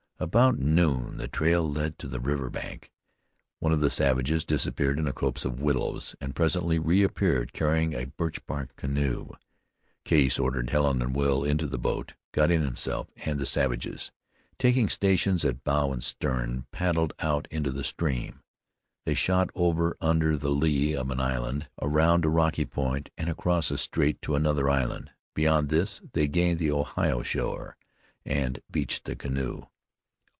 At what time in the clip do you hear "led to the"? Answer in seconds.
1.67-2.19